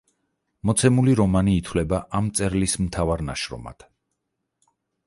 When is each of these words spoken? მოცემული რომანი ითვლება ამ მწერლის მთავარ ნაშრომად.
მოცემული 0.69 1.13
რომანი 1.19 1.53
ითვლება 1.59 2.01
ამ 2.21 2.27
მწერლის 2.31 2.77
მთავარ 2.87 3.25
ნაშრომად. 3.31 3.89